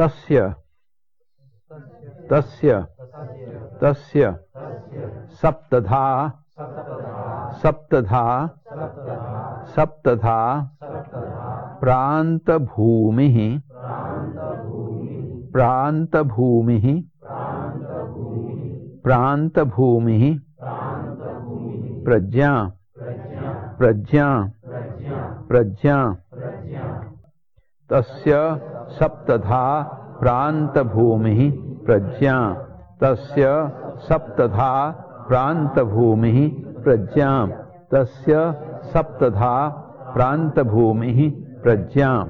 तस्य। 0.00 0.54
तस्य। 2.30 2.86
तस्य। 3.80 4.30
सप्तधा। 5.42 6.06
सप्तधा। 7.62 8.24
सप्तधा। 9.74 10.40
प्रान्तभूमिः। 11.80 13.60
प्रान्तभूमिः। 15.52 16.86
प्रान्तभूमिः। 19.04 20.24
प्रज्ञा। 22.04 22.72
प्रज्ञा। 23.78 24.28
प्रज्ञा। 25.48 26.16
तस्य। 27.92 28.36
सप्तधा 28.98 29.82
प्रांत 30.20 30.78
भूमि 30.78 31.50
प्रज्ञा। 31.86 32.52
तस्य 33.02 33.72
सप्तधा 33.96 34.90
प्रांत 35.28 35.80
भूमि 35.80 36.64
प्रज्ञा। 36.84 37.46
तस्य 37.94 38.54
सप्तधा 38.94 39.68
प्रांत 40.14 40.60
भूमि 40.60 41.46
प्रज्ञा। 41.62 42.26